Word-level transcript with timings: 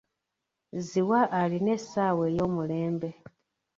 Ziwa 0.87 1.19
alina 1.39 1.71
essaawa 1.77 2.23
ey'omulembe. 2.29 3.09